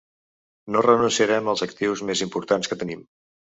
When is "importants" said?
2.29-2.73